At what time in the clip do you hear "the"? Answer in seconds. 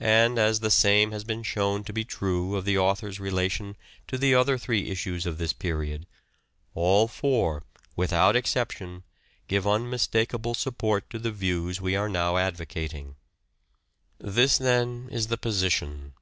0.60-0.70, 2.64-2.78, 4.16-4.34, 11.18-11.30, 15.26-15.36